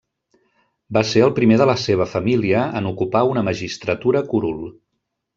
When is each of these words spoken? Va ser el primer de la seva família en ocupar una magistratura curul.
Va 0.97 1.01
ser 1.09 1.21
el 1.25 1.33
primer 1.39 1.59
de 1.61 1.67
la 1.71 1.75
seva 1.81 2.07
família 2.13 2.61
en 2.79 2.87
ocupar 2.95 3.21
una 3.33 3.43
magistratura 3.49 4.23
curul. 4.33 4.65